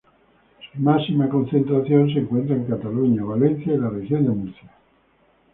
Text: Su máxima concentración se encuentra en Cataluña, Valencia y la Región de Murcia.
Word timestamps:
Su 0.73 0.79
máxima 0.81 1.29
concentración 1.29 2.07
se 2.11 2.21
encuentra 2.21 2.55
en 2.55 2.65
Cataluña, 2.65 3.23
Valencia 3.23 3.75
y 3.75 3.77
la 3.77 3.91
Región 3.91 4.23
de 4.23 4.29
Murcia. 4.31 4.71